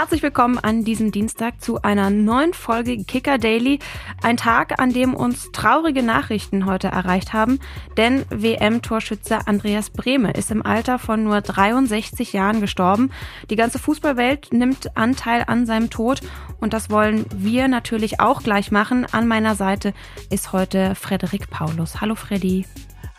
Herzlich 0.00 0.22
willkommen 0.22 0.58
an 0.58 0.82
diesem 0.82 1.12
Dienstag 1.12 1.60
zu 1.60 1.82
einer 1.82 2.08
neuen 2.08 2.54
Folge 2.54 3.04
Kicker 3.04 3.36
Daily. 3.36 3.80
Ein 4.22 4.38
Tag, 4.38 4.80
an 4.80 4.94
dem 4.94 5.12
uns 5.12 5.52
traurige 5.52 6.02
Nachrichten 6.02 6.64
heute 6.64 6.88
erreicht 6.88 7.34
haben, 7.34 7.58
denn 7.98 8.24
WM-Torschütze 8.30 9.46
Andreas 9.46 9.90
Brehme 9.90 10.30
ist 10.30 10.50
im 10.50 10.64
Alter 10.64 10.98
von 10.98 11.22
nur 11.22 11.42
63 11.42 12.32
Jahren 12.32 12.62
gestorben. 12.62 13.10
Die 13.50 13.56
ganze 13.56 13.78
Fußballwelt 13.78 14.54
nimmt 14.54 14.96
Anteil 14.96 15.44
an 15.46 15.66
seinem 15.66 15.90
Tod 15.90 16.22
und 16.60 16.72
das 16.72 16.88
wollen 16.88 17.26
wir 17.36 17.68
natürlich 17.68 18.20
auch 18.20 18.42
gleich 18.42 18.70
machen. 18.70 19.04
An 19.12 19.28
meiner 19.28 19.54
Seite 19.54 19.92
ist 20.30 20.54
heute 20.54 20.94
Frederik 20.94 21.50
Paulus. 21.50 22.00
Hallo 22.00 22.14
Freddy. 22.14 22.64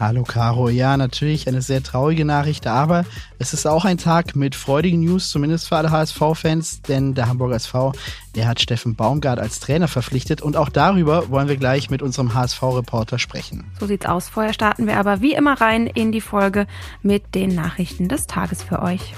Hallo 0.01 0.23
Caro, 0.23 0.67
ja 0.69 0.97
natürlich 0.97 1.47
eine 1.47 1.61
sehr 1.61 1.83
traurige 1.83 2.25
Nachricht, 2.25 2.65
aber 2.65 3.05
es 3.37 3.53
ist 3.53 3.67
auch 3.67 3.85
ein 3.85 3.99
Tag 3.99 4.35
mit 4.35 4.55
freudigen 4.55 5.01
News, 5.01 5.29
zumindest 5.29 5.67
für 5.67 5.77
alle 5.77 5.91
HSV-Fans, 5.91 6.81
denn 6.81 7.13
der 7.13 7.27
Hamburger 7.27 7.57
SV, 7.57 7.93
der 8.33 8.47
hat 8.47 8.59
Steffen 8.59 8.95
Baumgart 8.95 9.37
als 9.37 9.59
Trainer 9.59 9.87
verpflichtet 9.87 10.41
und 10.41 10.57
auch 10.57 10.69
darüber 10.69 11.29
wollen 11.29 11.47
wir 11.47 11.57
gleich 11.57 11.91
mit 11.91 12.01
unserem 12.01 12.33
HSV-Reporter 12.33 13.19
sprechen. 13.19 13.65
So 13.79 13.85
sieht's 13.85 14.07
aus. 14.07 14.27
Vorher 14.27 14.53
starten 14.53 14.87
wir 14.87 14.97
aber 14.97 15.21
wie 15.21 15.35
immer 15.35 15.61
rein 15.61 15.85
in 15.85 16.11
die 16.11 16.19
Folge 16.19 16.65
mit 17.03 17.35
den 17.35 17.53
Nachrichten 17.53 18.07
des 18.07 18.25
Tages 18.25 18.63
für 18.63 18.81
euch. 18.81 19.13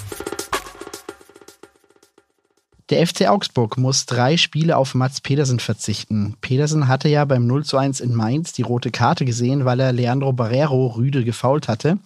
Der 2.90 3.08
FC 3.08 3.28
Augsburg 3.28 3.78
muss 3.78 4.06
drei 4.06 4.36
Spiele 4.36 4.76
auf 4.76 4.94
Mats 4.94 5.22
Pedersen 5.22 5.60
verzichten. 5.60 6.36
Pedersen 6.42 6.90
hatte 6.90 7.08
ja 7.08 7.24
beim 7.24 7.48
0 7.48 7.64
zu 7.64 7.78
1 7.78 8.02
in 8.02 8.14
Mainz 8.14 8.52
die 8.52 8.62
rote 8.62 8.92
Karte 8.92 9.24
gesehen, 9.24 9.64
weil 9.64 9.80
er 9.80 9.94
Leandro 9.94 10.34
Barrero 10.34 10.88
rüde 10.88 11.24
gefault 11.24 11.70
hatte. 11.70 11.98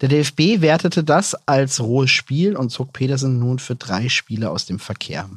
Der 0.00 0.08
DFB 0.08 0.62
wertete 0.62 1.04
das 1.04 1.34
als 1.46 1.80
rohes 1.80 2.10
Spiel 2.10 2.56
und 2.56 2.70
zog 2.70 2.92
Pedersen 2.94 3.38
nun 3.38 3.58
für 3.58 3.74
drei 3.74 4.08
Spiele 4.08 4.50
aus 4.50 4.64
dem 4.64 4.78
Verkehr. 4.78 5.28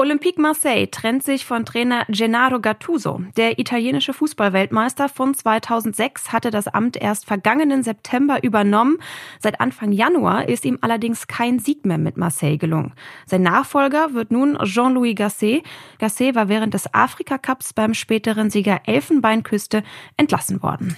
Olympique 0.00 0.38
Marseille 0.40 0.86
trennt 0.86 1.24
sich 1.24 1.44
von 1.44 1.64
Trainer 1.64 2.04
Gennaro 2.08 2.60
Gattuso. 2.60 3.20
Der 3.36 3.58
italienische 3.58 4.12
Fußballweltmeister 4.12 5.08
von 5.08 5.34
2006 5.34 6.30
hatte 6.30 6.52
das 6.52 6.68
Amt 6.68 6.96
erst 6.96 7.26
vergangenen 7.26 7.82
September 7.82 8.44
übernommen. 8.44 8.98
Seit 9.40 9.60
Anfang 9.60 9.90
Januar 9.90 10.48
ist 10.48 10.64
ihm 10.64 10.78
allerdings 10.82 11.26
kein 11.26 11.58
Sieg 11.58 11.84
mehr 11.84 11.98
mit 11.98 12.16
Marseille 12.16 12.58
gelungen. 12.58 12.92
Sein 13.26 13.42
Nachfolger 13.42 14.14
wird 14.14 14.30
nun 14.30 14.56
Jean-Louis 14.62 15.16
Gasset. 15.16 15.64
Gasset 15.98 16.36
war 16.36 16.48
während 16.48 16.74
des 16.74 16.94
Afrika 16.94 17.36
Cups 17.36 17.72
beim 17.72 17.92
späteren 17.92 18.50
Sieger 18.50 18.82
Elfenbeinküste 18.86 19.82
entlassen 20.16 20.62
worden. 20.62 20.96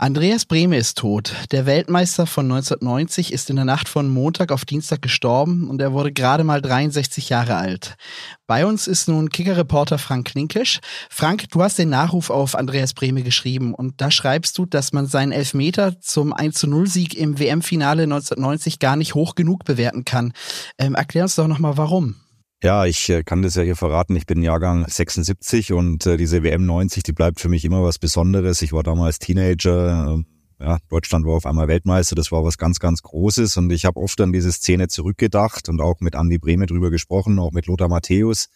Andreas 0.00 0.46
Brehme 0.46 0.78
ist 0.78 0.96
tot. 0.96 1.34
Der 1.50 1.66
Weltmeister 1.66 2.26
von 2.26 2.46
1990 2.46 3.34
ist 3.34 3.50
in 3.50 3.56
der 3.56 3.66
Nacht 3.66 3.86
von 3.86 4.08
Montag 4.08 4.50
auf 4.50 4.64
Dienstag 4.64 5.02
gestorben 5.02 5.68
und 5.68 5.82
er 5.82 5.92
wurde 5.92 6.10
gerade 6.10 6.42
mal 6.42 6.62
63 6.62 7.28
Jahre 7.28 7.56
alt. 7.56 7.98
Bei 8.46 8.64
uns 8.64 8.86
ist 8.86 9.08
nun 9.08 9.28
Kicker-Reporter 9.28 9.98
Frank 9.98 10.28
Klinkisch. 10.28 10.80
Frank, 11.10 11.50
du 11.50 11.62
hast 11.62 11.78
den 11.78 11.90
Nachruf 11.90 12.30
auf 12.30 12.54
Andreas 12.54 12.94
Brehme 12.94 13.22
geschrieben 13.22 13.74
und 13.74 14.00
da 14.00 14.10
schreibst 14.10 14.56
du, 14.56 14.64
dass 14.64 14.94
man 14.94 15.06
seinen 15.06 15.32
Elfmeter 15.32 16.00
zum 16.00 16.32
1-0-Sieg 16.32 17.14
im 17.14 17.38
WM-Finale 17.38 18.04
1990 18.04 18.78
gar 18.78 18.96
nicht 18.96 19.14
hoch 19.14 19.34
genug 19.34 19.64
bewerten 19.66 20.06
kann. 20.06 20.32
Ähm, 20.78 20.94
erklär 20.94 21.24
uns 21.24 21.34
doch 21.34 21.46
nochmal, 21.46 21.76
warum. 21.76 22.14
Ja, 22.62 22.84
ich 22.84 23.08
äh, 23.08 23.22
kann 23.22 23.40
das 23.40 23.54
ja 23.54 23.62
hier 23.62 23.76
verraten. 23.76 24.14
Ich 24.16 24.26
bin 24.26 24.42
Jahrgang 24.42 24.86
76 24.86 25.72
und 25.72 26.04
äh, 26.04 26.18
diese 26.18 26.42
WM 26.42 26.66
90, 26.66 27.02
die 27.02 27.12
bleibt 27.12 27.40
für 27.40 27.48
mich 27.48 27.64
immer 27.64 27.82
was 27.82 27.98
Besonderes. 27.98 28.60
Ich 28.60 28.74
war 28.74 28.82
damals 28.82 29.18
Teenager. 29.18 30.18
Äh, 30.18 30.64
ja, 30.64 30.78
Deutschland 30.90 31.24
war 31.24 31.36
auf 31.36 31.46
einmal 31.46 31.68
Weltmeister. 31.68 32.16
Das 32.16 32.30
war 32.30 32.44
was 32.44 32.58
ganz, 32.58 32.78
ganz 32.78 33.00
Großes. 33.00 33.56
Und 33.56 33.70
ich 33.72 33.86
habe 33.86 33.98
oft 33.98 34.20
an 34.20 34.30
diese 34.34 34.52
Szene 34.52 34.88
zurückgedacht 34.88 35.70
und 35.70 35.80
auch 35.80 36.00
mit 36.00 36.14
Andi 36.14 36.36
Brehme 36.36 36.66
drüber 36.66 36.90
gesprochen, 36.90 37.38
auch 37.38 37.52
mit 37.52 37.66
Lothar 37.66 37.88
Matthäus, 37.88 38.50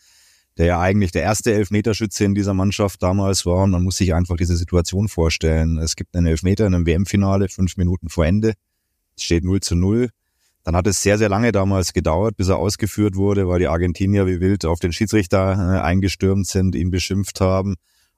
der 0.58 0.66
ja 0.66 0.80
eigentlich 0.80 1.12
der 1.12 1.22
erste 1.22 1.54
Elfmeterschütze 1.54 2.26
in 2.26 2.34
dieser 2.34 2.52
Mannschaft 2.52 3.02
damals 3.02 3.46
war. 3.46 3.62
Und 3.62 3.70
man 3.70 3.84
muss 3.84 3.96
sich 3.96 4.12
einfach 4.12 4.36
diese 4.36 4.56
Situation 4.56 5.08
vorstellen. 5.08 5.78
Es 5.78 5.96
gibt 5.96 6.14
einen 6.14 6.26
Elfmeter 6.26 6.66
in 6.66 6.74
einem 6.74 6.86
WM-Finale, 6.86 7.48
fünf 7.48 7.78
Minuten 7.78 8.10
vor 8.10 8.26
Ende. 8.26 8.52
Es 9.16 9.24
steht 9.24 9.44
0 9.44 9.60
zu 9.60 9.76
0. 9.76 10.10
Dann 10.64 10.74
hat 10.74 10.86
es 10.86 11.02
sehr, 11.02 11.18
sehr 11.18 11.28
lange 11.28 11.52
damals 11.52 11.92
gedauert, 11.92 12.36
bis 12.36 12.48
er 12.48 12.56
ausgeführt 12.56 13.16
wurde, 13.16 13.46
weil 13.48 13.58
die 13.58 13.68
Argentinier 13.68 14.26
wie 14.26 14.40
wild 14.40 14.64
auf 14.64 14.80
den 14.80 14.92
Schiedsrichter 14.92 15.52
äh, 15.52 15.80
eingestürmt 15.80 16.46
sind, 16.46 16.74
ihn 16.74 16.90
beschimpft 16.90 17.40
haben. 17.40 17.74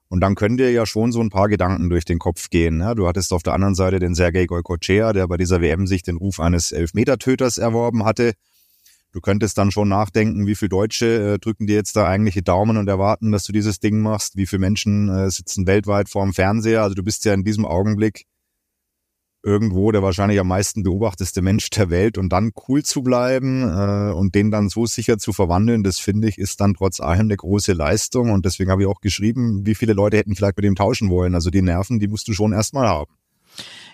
Und 0.09 0.21
dann 0.21 0.35
können 0.35 0.55
dir 0.55 0.71
ja 0.71 0.85
schon 0.85 1.11
so 1.11 1.19
ein 1.19 1.29
paar 1.29 1.49
Gedanken 1.49 1.89
durch 1.89 2.05
den 2.05 2.19
Kopf 2.19 2.49
gehen. 2.49 2.77
Ne? 2.77 2.95
Du 2.95 3.05
hattest 3.07 3.33
auf 3.33 3.43
der 3.43 3.53
anderen 3.53 3.75
Seite 3.75 3.99
den 3.99 4.15
Sergei 4.15 4.45
Goycochea, 4.45 5.11
der 5.11 5.27
bei 5.27 5.35
dieser 5.35 5.61
WM 5.61 5.85
sich 5.85 6.01
den 6.01 6.15
Ruf 6.15 6.39
eines 6.39 6.71
Elfmetertöters 6.71 7.57
erworben 7.57 8.05
hatte. 8.05 8.31
Du 9.11 9.19
könntest 9.19 9.57
dann 9.57 9.71
schon 9.71 9.89
nachdenken, 9.89 10.47
wie 10.47 10.55
viele 10.55 10.69
Deutsche 10.69 11.33
äh, 11.33 11.39
drücken 11.39 11.67
dir 11.67 11.75
jetzt 11.75 11.97
da 11.97 12.07
eigentlich 12.07 12.35
die 12.35 12.43
Daumen 12.43 12.77
und 12.77 12.87
erwarten, 12.87 13.33
dass 13.33 13.43
du 13.43 13.51
dieses 13.51 13.81
Ding 13.81 13.99
machst. 13.99 14.37
Wie 14.37 14.45
viele 14.45 14.61
Menschen 14.61 15.09
äh, 15.09 15.29
sitzen 15.29 15.67
weltweit 15.67 16.07
vorm 16.07 16.33
Fernseher. 16.33 16.83
Also 16.83 16.95
du 16.95 17.03
bist 17.03 17.25
ja 17.25 17.33
in 17.33 17.43
diesem 17.43 17.65
Augenblick 17.65 18.25
irgendwo 19.43 19.91
der 19.91 20.03
wahrscheinlich 20.03 20.39
am 20.39 20.47
meisten 20.47 20.83
beobachteste 20.83 21.41
Mensch 21.41 21.69
der 21.69 21.89
Welt 21.89 22.17
und 22.17 22.29
dann 22.29 22.51
cool 22.67 22.83
zu 22.83 23.01
bleiben 23.01 23.63
äh, 23.63 24.11
und 24.13 24.35
den 24.35 24.51
dann 24.51 24.69
so 24.69 24.85
sicher 24.85 25.17
zu 25.17 25.33
verwandeln, 25.33 25.83
das 25.83 25.99
finde 25.99 26.27
ich, 26.27 26.37
ist 26.37 26.59
dann 26.59 26.73
trotz 26.73 26.99
allem 26.99 27.21
eine 27.21 27.37
große 27.37 27.73
Leistung 27.73 28.31
und 28.31 28.45
deswegen 28.45 28.71
habe 28.71 28.83
ich 28.83 28.87
auch 28.87 29.01
geschrieben, 29.01 29.65
wie 29.65 29.75
viele 29.75 29.93
Leute 29.93 30.17
hätten 30.17 30.35
vielleicht 30.35 30.57
mit 30.57 30.65
dem 30.65 30.75
tauschen 30.75 31.09
wollen. 31.09 31.35
Also 31.35 31.49
die 31.49 31.61
Nerven, 31.61 31.99
die 31.99 32.07
musst 32.07 32.27
du 32.27 32.33
schon 32.33 32.53
erstmal 32.53 32.87
haben. 32.87 33.16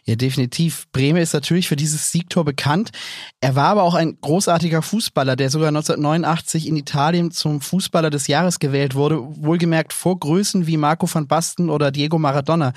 Ja, 0.05 0.15
definitiv. 0.15 0.87
Breme 0.91 1.21
ist 1.21 1.33
natürlich 1.33 1.69
für 1.69 1.77
dieses 1.77 2.11
Siegtor 2.11 2.43
bekannt. 2.43 2.91
Er 3.39 3.55
war 3.55 3.67
aber 3.67 3.83
auch 3.83 3.93
ein 3.93 4.17
großartiger 4.19 4.81
Fußballer, 4.81 5.37
der 5.37 5.49
sogar 5.49 5.69
1989 5.69 6.67
in 6.67 6.75
Italien 6.75 7.31
zum 7.31 7.61
Fußballer 7.61 8.09
des 8.09 8.27
Jahres 8.27 8.59
gewählt 8.59 8.95
wurde, 8.95 9.19
wohlgemerkt 9.21 9.93
vor 9.93 10.19
Größen 10.19 10.67
wie 10.67 10.75
Marco 10.75 11.07
van 11.11 11.27
Basten 11.27 11.69
oder 11.69 11.89
Diego 11.91 12.19
Maradona. 12.19 12.73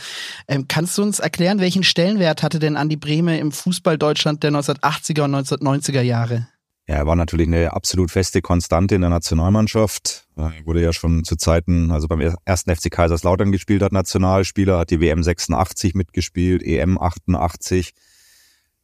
Ähm, 0.46 0.66
kannst 0.68 0.96
du 0.98 1.02
uns 1.02 1.18
erklären, 1.18 1.58
welchen 1.58 1.82
Stellenwert 1.82 2.44
hatte 2.44 2.60
denn 2.60 2.76
Andi 2.76 2.96
Breme 2.96 3.38
im 3.40 3.50
Fußball 3.50 3.98
Deutschland 3.98 4.44
der 4.44 4.52
1980er 4.52 5.22
und 5.22 5.34
1990er 5.34 6.02
Jahre? 6.02 6.46
Ja, 6.88 6.96
er 6.96 7.06
war 7.06 7.16
natürlich 7.16 7.48
eine 7.48 7.72
absolut 7.72 8.12
feste 8.12 8.42
Konstante 8.42 8.94
in 8.94 9.00
der 9.00 9.10
Nationalmannschaft. 9.10 10.28
Er 10.36 10.52
wurde 10.64 10.82
ja 10.82 10.92
schon 10.92 11.24
zu 11.24 11.34
Zeiten, 11.34 11.90
also 11.90 12.06
beim 12.06 12.20
ersten 12.44 12.74
FC 12.74 12.92
Kaiserslautern 12.92 13.50
gespielt 13.50 13.82
hat, 13.82 13.90
Nationalspieler, 13.90 14.78
hat 14.78 14.90
die 14.90 15.00
WM 15.00 15.24
86 15.24 15.94
mitgespielt, 15.94 16.62
EM 16.62 16.96
88. 16.96 17.92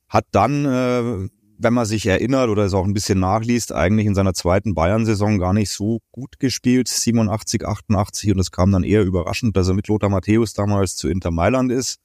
Hat 0.09 0.27
dann, 0.33 0.65
äh, 0.65 1.29
wenn 1.59 1.73
man 1.73 1.87
sich 1.87 2.07
erinnert 2.07 2.49
oder 2.49 2.65
es 2.65 2.75
auch 2.75 2.85
ein 2.85 2.93
bisschen 2.93 3.21
nachliest, 3.21 3.71
eigentlich 3.73 4.09
in 4.09 4.17
seiner 4.17 4.35
zweiten 4.35 4.75
Bayern-Saison 4.75 5.39
gar 5.39 5.53
nicht 5.53 5.71
so 5.71 6.01
gut 6.11 6.41
gespielt, 6.41 6.89
87, 6.89 7.65
88. 7.65 8.33
Und 8.33 8.41
es 8.41 8.51
kam 8.51 8.73
dann 8.73 8.83
eher 8.83 9.05
überraschend, 9.05 9.57
dass 9.57 9.69
er 9.69 9.75
mit 9.75 9.87
Lothar 9.87 10.11
Matthäus 10.11 10.55
damals 10.55 10.97
zu 10.97 11.09
Inter 11.09 11.31
Mailand 11.31 11.71
ist. 11.71 12.01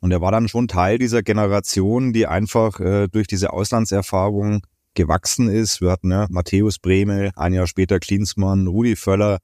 Und 0.00 0.10
er 0.10 0.22
war 0.22 0.32
dann 0.32 0.48
schon 0.48 0.68
Teil 0.68 0.96
dieser 0.96 1.22
Generation, 1.22 2.14
die 2.14 2.26
einfach 2.26 2.80
äh, 2.80 3.08
durch 3.08 3.26
diese 3.26 3.52
Auslandserfahrung 3.52 4.62
gewachsen 4.98 5.48
ist. 5.48 5.80
Wir 5.80 5.90
hatten 5.90 6.10
ja 6.10 6.26
Matthäus 6.28 6.78
Breme, 6.78 7.30
ein 7.36 7.54
Jahr 7.54 7.68
später 7.68 8.00
Klinsmann, 8.00 8.66
Rudi 8.66 8.96
Völler. 8.96 9.38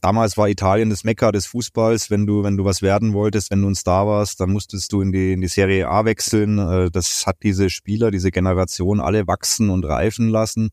Damals 0.00 0.36
war 0.36 0.48
Italien 0.48 0.90
das 0.90 1.04
Mekka 1.04 1.30
des 1.30 1.46
Fußballs. 1.46 2.10
Wenn 2.10 2.26
du, 2.26 2.42
wenn 2.42 2.56
du 2.56 2.64
was 2.64 2.82
werden 2.82 3.12
wolltest, 3.12 3.52
wenn 3.52 3.62
du 3.62 3.68
ein 3.68 3.76
Star 3.76 4.06
warst, 4.06 4.40
dann 4.40 4.50
musstest 4.50 4.92
du 4.92 5.00
in 5.00 5.12
die, 5.12 5.32
in 5.32 5.40
die 5.40 5.48
Serie 5.48 5.88
A 5.88 6.04
wechseln. 6.04 6.58
Äh, 6.58 6.90
das 6.90 7.26
hat 7.26 7.36
diese 7.44 7.70
Spieler, 7.70 8.10
diese 8.10 8.32
Generation 8.32 9.00
alle 9.00 9.28
wachsen 9.28 9.70
und 9.70 9.84
reifen 9.84 10.28
lassen, 10.28 10.70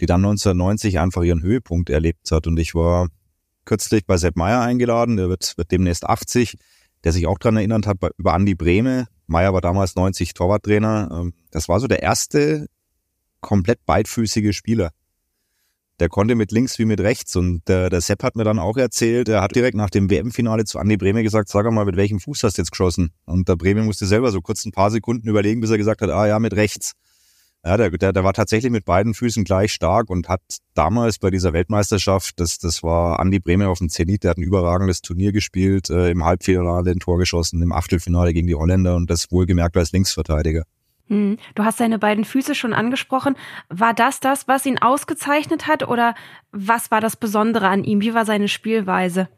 die 0.00 0.06
dann 0.06 0.24
1990 0.24 0.98
einfach 0.98 1.22
ihren 1.22 1.42
Höhepunkt 1.42 1.88
erlebt 1.88 2.30
hat. 2.30 2.46
Und 2.46 2.58
ich 2.58 2.74
war 2.74 3.08
kürzlich 3.64 4.04
bei 4.04 4.18
Sepp 4.18 4.36
Meyer 4.36 4.60
eingeladen, 4.60 5.16
der 5.16 5.30
wird, 5.30 5.54
wird 5.56 5.70
demnächst 5.70 6.04
80, 6.04 6.58
der 7.04 7.12
sich 7.12 7.26
auch 7.26 7.38
dran 7.38 7.56
erinnert 7.56 7.86
hat, 7.86 7.98
über 8.18 8.34
Andi 8.34 8.54
Breme. 8.54 9.06
Meyer 9.26 9.54
war 9.54 9.62
damals 9.62 9.96
90 9.96 10.34
Torwarttrainer. 10.34 11.08
Ähm, 11.10 11.32
das 11.50 11.70
war 11.70 11.80
so 11.80 11.86
der 11.86 12.02
erste 12.02 12.66
komplett 13.40 13.84
beidfüßige 13.86 14.54
Spieler. 14.54 14.90
Der 15.98 16.10
konnte 16.10 16.34
mit 16.34 16.52
links 16.52 16.78
wie 16.78 16.84
mit 16.84 17.00
rechts 17.00 17.36
und 17.36 17.66
der, 17.68 17.88
der 17.88 18.02
Sepp 18.02 18.22
hat 18.22 18.36
mir 18.36 18.44
dann 18.44 18.58
auch 18.58 18.76
erzählt, 18.76 19.30
er 19.30 19.40
hat 19.40 19.56
direkt 19.56 19.76
nach 19.76 19.88
dem 19.88 20.10
WM-Finale 20.10 20.66
zu 20.66 20.78
Andi 20.78 20.98
Breme 20.98 21.22
gesagt, 21.22 21.48
sag 21.48 21.70
mal, 21.70 21.86
mit 21.86 21.96
welchem 21.96 22.20
Fuß 22.20 22.42
hast 22.42 22.58
du 22.58 22.62
jetzt 22.62 22.70
geschossen? 22.70 23.12
Und 23.24 23.48
der 23.48 23.56
Breme 23.56 23.82
musste 23.82 24.04
selber 24.06 24.30
so 24.30 24.42
kurz 24.42 24.66
ein 24.66 24.72
paar 24.72 24.90
Sekunden 24.90 25.26
überlegen, 25.26 25.62
bis 25.62 25.70
er 25.70 25.78
gesagt 25.78 26.02
hat, 26.02 26.10
ah 26.10 26.26
ja, 26.26 26.38
mit 26.38 26.54
rechts. 26.54 26.92
Ja, 27.64 27.76
der, 27.76 27.90
der, 27.90 28.12
der 28.12 28.22
war 28.22 28.34
tatsächlich 28.34 28.70
mit 28.70 28.84
beiden 28.84 29.14
Füßen 29.14 29.42
gleich 29.42 29.72
stark 29.72 30.10
und 30.10 30.28
hat 30.28 30.40
damals 30.74 31.18
bei 31.18 31.30
dieser 31.30 31.52
Weltmeisterschaft, 31.52 32.38
das, 32.38 32.58
das 32.58 32.82
war 32.82 33.18
Andi 33.18 33.40
Breme 33.40 33.68
auf 33.68 33.78
dem 33.78 33.88
Zenit, 33.88 34.22
der 34.22 34.30
hat 34.32 34.38
ein 34.38 34.42
überragendes 34.42 35.00
Turnier 35.00 35.32
gespielt, 35.32 35.90
äh, 35.90 36.10
im 36.10 36.24
Halbfinale 36.24 36.90
ein 36.90 37.00
Tor 37.00 37.18
geschossen, 37.18 37.62
im 37.62 37.72
Achtelfinale 37.72 38.34
gegen 38.34 38.46
die 38.46 38.54
Holländer 38.54 38.94
und 38.94 39.10
das 39.10 39.32
wohlgemerkt 39.32 39.76
als 39.76 39.92
Linksverteidiger. 39.92 40.64
Hm. 41.08 41.38
Du 41.54 41.64
hast 41.64 41.78
seine 41.78 41.98
beiden 41.98 42.24
Füße 42.24 42.54
schon 42.54 42.72
angesprochen. 42.72 43.36
War 43.68 43.94
das 43.94 44.20
das, 44.20 44.48
was 44.48 44.66
ihn 44.66 44.78
ausgezeichnet 44.78 45.66
hat 45.66 45.86
oder 45.86 46.14
was 46.52 46.90
war 46.90 47.00
das 47.00 47.16
Besondere 47.16 47.68
an 47.68 47.84
ihm? 47.84 48.00
Wie 48.00 48.14
war 48.14 48.24
seine 48.24 48.48
Spielweise? 48.48 49.28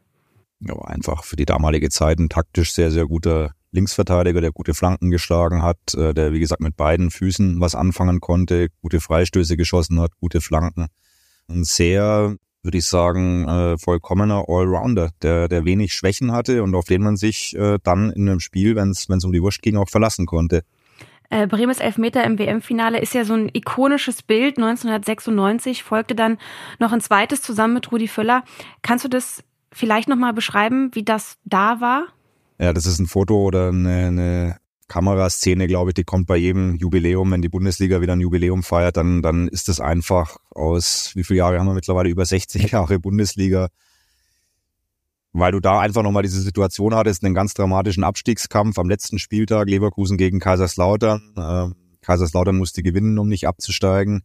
Ja, 0.61 0.75
einfach 0.81 1.23
für 1.23 1.35
die 1.35 1.45
damalige 1.45 1.89
Zeit 1.89 2.19
ein 2.19 2.29
taktisch 2.29 2.73
sehr, 2.73 2.91
sehr 2.91 3.05
guter 3.05 3.51
Linksverteidiger, 3.71 4.41
der 4.41 4.51
gute 4.51 4.73
Flanken 4.73 5.11
geschlagen 5.11 5.61
hat, 5.61 5.93
äh, 5.93 6.13
der 6.13 6.33
wie 6.33 6.39
gesagt 6.39 6.61
mit 6.61 6.75
beiden 6.75 7.11
Füßen 7.11 7.61
was 7.61 7.75
anfangen 7.75 8.19
konnte, 8.19 8.69
gute 8.81 8.99
Freistöße 8.99 9.57
geschossen 9.57 10.01
hat, 10.01 10.17
gute 10.19 10.41
Flanken. 10.41 10.87
Ein 11.47 11.63
sehr, 11.63 12.35
würde 12.63 12.77
ich 12.77 12.85
sagen, 12.85 13.47
äh, 13.47 13.77
vollkommener 13.77 14.45
Allrounder, 14.47 15.11
der, 15.21 15.47
der 15.47 15.65
wenig 15.65 15.93
Schwächen 15.93 16.31
hatte 16.31 16.63
und 16.63 16.73
auf 16.73 16.85
den 16.85 17.03
man 17.03 17.15
sich 17.15 17.55
äh, 17.55 17.77
dann 17.83 18.11
in 18.11 18.27
einem 18.27 18.39
Spiel, 18.39 18.75
wenn 18.75 18.89
es 18.89 19.07
um 19.23 19.31
die 19.31 19.41
Wurst 19.41 19.61
ging, 19.61 19.77
auch 19.77 19.89
verlassen 19.89 20.25
konnte. 20.25 20.63
Äh, 21.29 21.47
Bremes 21.47 21.79
Elfmeter 21.79 22.23
im 22.23 22.39
WM-Finale 22.39 22.99
ist 22.99 23.13
ja 23.13 23.23
so 23.23 23.33
ein 23.33 23.49
ikonisches 23.53 24.23
Bild. 24.23 24.57
1996 24.57 25.83
folgte 25.83 26.15
dann 26.15 26.37
noch 26.79 26.91
ein 26.91 27.01
zweites 27.01 27.41
zusammen 27.41 27.75
mit 27.75 27.91
Rudi 27.91 28.07
Völler. 28.07 28.43
Kannst 28.81 29.05
du 29.05 29.09
das 29.09 29.43
vielleicht 29.71 30.09
nochmal 30.09 30.33
beschreiben, 30.33 30.89
wie 30.93 31.03
das 31.03 31.37
da 31.45 31.81
war? 31.81 32.07
Ja, 32.59 32.73
das 32.73 32.85
ist 32.85 32.99
ein 32.99 33.07
Foto 33.07 33.35
oder 33.35 33.69
eine, 33.69 34.07
eine 34.07 34.57
Kameraszene, 34.87 35.67
glaube 35.67 35.91
ich, 35.91 35.93
die 35.93 36.03
kommt 36.03 36.27
bei 36.27 36.35
jedem 36.35 36.75
Jubiläum, 36.75 37.31
wenn 37.31 37.41
die 37.41 37.49
Bundesliga 37.49 38.01
wieder 38.01 38.13
ein 38.13 38.21
Jubiläum 38.21 38.63
feiert, 38.63 38.97
dann, 38.97 39.21
dann 39.21 39.47
ist 39.47 39.69
das 39.69 39.79
einfach 39.79 40.37
aus, 40.49 41.11
wie 41.15 41.23
viele 41.23 41.37
Jahre 41.37 41.59
haben 41.59 41.67
wir 41.67 41.75
mittlerweile? 41.75 42.09
Über 42.09 42.25
60 42.25 42.71
Jahre 42.71 42.99
Bundesliga. 42.99 43.69
Weil 45.31 45.51
du 45.51 45.59
da 45.59 45.79
einfach 45.79 46.01
nochmal 46.01 46.23
diese 46.23 46.41
Situation 46.41 46.95
hattest, 46.95 47.23
einen 47.23 47.35
ganz 47.35 47.53
dramatischen 47.53 48.03
Abstiegskampf 48.03 48.79
am 48.79 48.89
letzten 48.89 49.19
Spieltag, 49.19 49.69
Leverkusen 49.69 50.17
gegen 50.17 50.39
Kaiserslautern. 50.39 51.33
Ähm, 51.37 51.75
Kaiserslautern 52.01 52.57
musste 52.57 52.81
gewinnen, 52.81 53.19
um 53.19 53.27
nicht 53.27 53.47
abzusteigen 53.47 54.23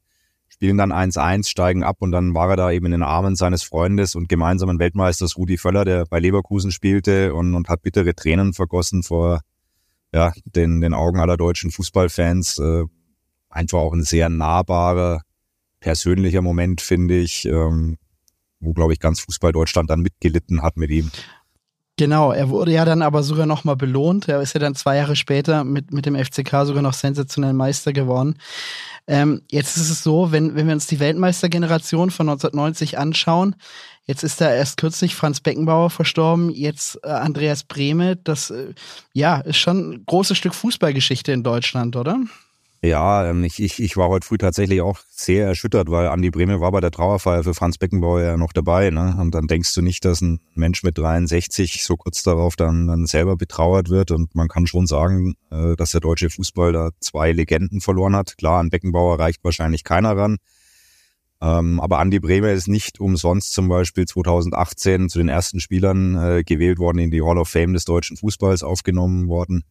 spielen 0.55 0.79
dann 0.79 0.93
1-1, 0.93 1.49
steigen 1.49 1.83
ab 1.83 1.97
und 1.99 2.13
dann 2.13 2.33
war 2.35 2.51
er 2.51 2.57
da 2.57 2.71
eben 2.71 2.87
in 2.87 2.93
den 2.93 3.03
Armen 3.03 3.35
seines 3.35 3.65
Freundes 3.65 4.15
und 4.15 4.29
gemeinsamen 4.29 4.79
Weltmeisters 4.79 5.37
Rudi 5.37 5.59
Völler, 5.59 5.85
der 5.85 6.07
bei 6.07 6.21
Leverkusen 6.21 6.71
spielte 6.71 7.35
und, 7.35 7.55
und 7.55 7.69
hat 7.69 7.83
bittere 7.83 8.15
Tränen 8.15 8.53
vergossen 8.53 9.03
vor 9.03 9.41
ja, 10.13 10.33
den, 10.45 10.81
den 10.81 10.95
Augen 10.95 11.19
aller 11.19 11.37
deutschen 11.37 11.73
Fußballfans. 11.73 12.61
Äh, 12.61 12.85
einfach 13.49 13.79
auch 13.79 13.93
ein 13.93 14.05
sehr 14.05 14.29
nahbarer, 14.29 15.23
persönlicher 15.81 16.41
Moment, 16.41 16.81
finde 16.81 17.19
ich, 17.19 17.47
ähm, 17.47 17.97
wo, 18.65 18.73
glaube 18.73 18.93
ich, 18.93 19.01
ganz 19.01 19.21
Fußball 19.21 19.53
Deutschland 19.53 19.91
dann 19.91 20.01
mitgelitten 20.01 20.63
hat 20.63 20.77
mit 20.77 20.91
ihm. 20.91 21.11
Genau, 21.97 22.33
er 22.33 22.49
wurde 22.49 22.73
ja 22.73 22.85
dann 22.85 23.03
aber 23.03 23.23
sogar 23.23 23.47
nochmal 23.47 23.77
belohnt. 23.77 24.29
Er 24.29 24.41
ist 24.41 24.53
ja 24.53 24.59
dann 24.59 24.75
zwei 24.75 24.97
Jahre 24.97 25.15
später 25.15 25.63
mit, 25.63 25.93
mit 25.93 26.07
dem 26.07 26.17
FCK 26.17 26.67
sogar 26.67 26.83
noch 26.83 26.93
sensationell 26.93 27.53
Meister 27.53 27.93
geworden. 27.93 28.37
Ähm, 29.07 29.43
jetzt 29.49 29.77
ist 29.77 29.91
es 29.91 30.03
so, 30.03 30.33
wenn, 30.33 30.57
wenn 30.57 30.67
wir 30.67 30.75
uns 30.75 30.89
die 30.89 30.99
Weltmeistergeneration 30.99 32.11
von 32.11 32.29
1990 32.29 32.99
anschauen, 32.99 33.55
jetzt 34.07 34.25
ist 34.25 34.41
da 34.41 34.53
erst 34.53 34.77
kürzlich 34.77 35.15
Franz 35.15 35.41
Beckenbauer 35.41 35.89
verstorben, 35.91 36.51
jetzt 36.51 36.99
äh, 37.05 37.11
Andreas 37.11 37.63
Brehme. 37.63 38.17
Das 38.17 38.51
äh, 38.51 38.75
ja, 39.13 39.39
ist 39.41 39.59
schon 39.59 39.91
ein 39.91 40.05
großes 40.07 40.37
Stück 40.37 40.55
Fußballgeschichte 40.55 41.31
in 41.31 41.45
Deutschland, 41.45 41.95
oder? 41.95 42.19
Ja, 42.85 43.31
ähm, 43.31 43.45
ich, 43.45 43.63
ich, 43.63 43.83
ich 43.83 43.97
war 43.97 44.11
heute 44.11 44.27
früh 44.27 44.37
tatsächlich 44.37 44.83
auch 44.83 44.99
sehr 45.09 45.47
erschüttert, 45.47 45.91
weil 45.91 46.09
Andi 46.09 46.29
Breme 46.29 46.61
war 46.61 46.71
bei 46.71 46.83
der 46.83 46.91
Trauerfeier 46.91 47.43
für 47.43 47.55
Franz 47.55 47.79
Beckenbauer 47.79 48.21
ja 48.21 48.37
noch 48.37 48.53
dabei. 48.53 48.91
Ne? 48.91 49.17
Und 49.19 49.35
dann 49.35 49.47
denkst 49.47 49.75
du 49.75 49.81
nicht, 49.81 50.05
dass 50.05 50.21
ein 50.21 50.41
Mensch 50.55 50.83
mit 50.83 50.99
63 50.99 51.83
so 51.83 51.97
kurz 51.97 52.23
darauf 52.23 52.57
dann, 52.57 52.87
dann 52.87 53.07
selber 53.07 53.39
betrauert 53.39 53.89
wird. 53.89 54.11
Und 54.11 54.35
man 54.35 54.49
kann 54.49 54.67
schon 54.67 54.87
sagen, 54.87 55.35
äh, 55.51 55.77
dass 55.77 55.93
der 55.93 56.03
deutsche 56.03 56.29
Fußball 56.29 56.75
da 56.75 56.91
zwei 57.01 57.33
Legenden 57.33 57.81
verloren 57.81 58.15
hat. 58.15 58.37
Klar, 58.37 58.61
an 58.61 58.69
Beckenbauer 58.69 59.19
reicht 59.19 59.43
wahrscheinlich 59.45 59.83
keiner 59.83 60.15
ran. 60.15 60.37
Ähm, 61.41 61.81
aber 61.81 62.01
Andi 62.01 62.21
Brehme 62.21 62.53
ist 62.53 62.69
nicht 62.69 63.01
umsonst 63.01 63.55
zum 63.55 63.67
Beispiel 63.67 64.05
2018 64.05 65.09
zu 65.09 65.21
den 65.21 65.31
ersten 65.31 65.59
Spielern 65.59 66.17
äh, 66.17 66.43
gewählt 66.45 66.79
worden, 66.79 66.99
in 66.99 67.11
die 67.11 67.23
Hall 67.23 67.39
of 67.39 67.49
Fame 67.49 67.73
des 67.73 67.87
deutschen 67.87 68.19
Fußballs 68.19 68.63
aufgenommen 68.63 69.27
worden. 69.29 69.65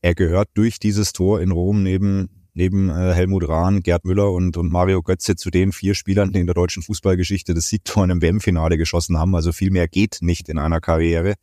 Er 0.00 0.14
gehört 0.14 0.48
durch 0.54 0.78
dieses 0.78 1.12
Tor 1.12 1.42
in 1.42 1.50
Rom 1.50 1.82
neben 1.82 2.45
neben 2.56 2.88
äh, 2.88 3.12
Helmut 3.12 3.48
Rahn, 3.48 3.82
Gerd 3.82 4.04
Müller 4.04 4.32
und, 4.32 4.56
und 4.56 4.72
Mario 4.72 5.02
Götze 5.02 5.36
zu 5.36 5.50
den 5.50 5.72
vier 5.72 5.94
Spielern, 5.94 6.32
die 6.32 6.40
in 6.40 6.46
der 6.46 6.54
deutschen 6.54 6.82
Fußballgeschichte 6.82 7.52
das 7.52 7.68
Siegtor 7.68 8.02
in 8.02 8.10
einem 8.10 8.22
WM-Finale 8.22 8.78
geschossen 8.78 9.18
haben. 9.18 9.34
Also 9.34 9.52
viel 9.52 9.70
mehr 9.70 9.88
geht 9.88 10.18
nicht 10.22 10.48
in 10.48 10.58
einer 10.58 10.80
Karriere. 10.80 11.34